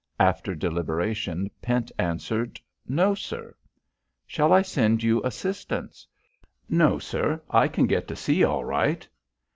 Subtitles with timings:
[0.19, 3.53] After deliberation, Pent answered: "No, sir."
[4.25, 6.07] "Shall I send you assistance?"
[6.67, 7.39] "No, sir.
[7.51, 9.07] I can get to sea all right."